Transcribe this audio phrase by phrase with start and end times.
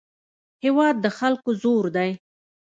[0.63, 2.11] هېواد د خلکو زور دی.